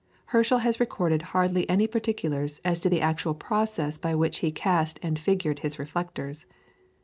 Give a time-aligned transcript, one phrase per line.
[0.33, 4.97] Herschel has recorded hardly any particulars as to the actual process by which he cast
[5.03, 6.47] and figured his reflectors.